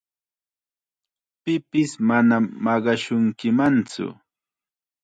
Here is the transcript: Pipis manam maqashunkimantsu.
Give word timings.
Pipis 1.43 1.91
manam 2.07 2.43
maqashunkimantsu. 2.63 4.05